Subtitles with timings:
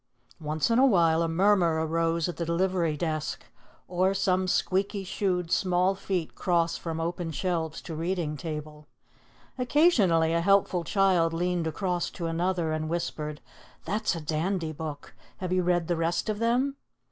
[0.39, 3.43] Once in a while a murmur arose at the delivery desk,
[3.87, 8.87] or some squeaky shoed small feet crossed from open shelves to reading table.
[9.59, 13.41] Occasionally a helpful child leaned across to another and whispered,
[13.85, 15.13] "That's a dandy book.
[15.37, 16.77] Have you read the rest of them?"